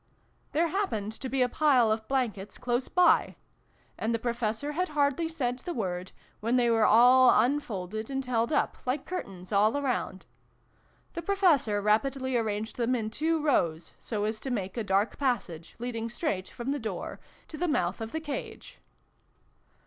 [0.53, 3.35] "There happened to be a pile of blankets close by:
[3.99, 8.51] and the Professor had hardly said the word, when they were all unfolded and held
[8.51, 10.25] up like curtains all around.
[11.13, 15.75] The Professor rapidly arranged them in two rows, so as to make a dark passage,
[15.77, 18.79] leading straight from the door to the mouth of the cage.